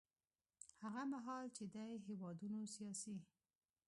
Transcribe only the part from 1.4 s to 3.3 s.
چې دې هېوادونو سیاسي